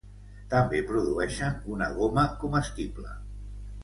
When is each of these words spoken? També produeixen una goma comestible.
També 0.51 0.79
produeixen 0.91 1.59
una 1.75 1.89
goma 1.97 2.23
comestible. 2.45 3.13